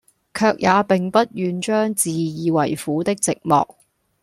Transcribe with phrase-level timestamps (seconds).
[0.33, 3.75] 卻也並不願將自以爲苦的寂寞，